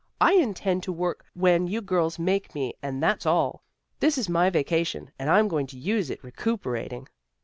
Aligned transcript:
I 0.19 0.33
intend 0.33 0.81
to 0.81 0.91
work 0.91 1.25
when 1.35 1.67
you 1.67 1.79
girls 1.79 2.17
make 2.17 2.55
me 2.55 2.73
and 2.81 3.03
that's 3.03 3.27
all. 3.27 3.61
This 3.99 4.17
is 4.17 4.27
my 4.27 4.49
vacation 4.49 5.11
and 5.19 5.29
I'm 5.29 5.47
going 5.47 5.67
to 5.67 5.77
use 5.77 6.09
it 6.09 6.23
recuperating." 6.23 7.07